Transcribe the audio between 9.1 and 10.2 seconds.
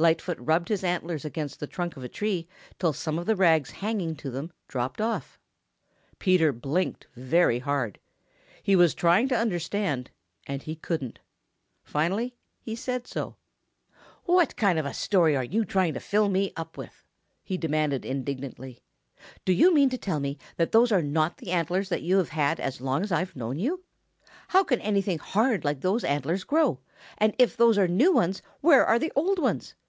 to understand